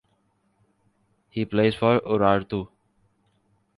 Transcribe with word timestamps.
He 1.29 1.45
plays 1.45 1.75
for 1.75 1.99
Urartu. 1.99 2.67